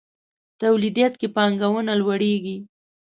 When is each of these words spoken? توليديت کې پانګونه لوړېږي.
توليديت 0.61 1.13
کې 1.19 1.27
پانګونه 1.35 1.93
لوړېږي. 2.01 2.57